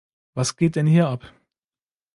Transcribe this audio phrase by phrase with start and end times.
[0.33, 1.31] Was geht denn hier ab?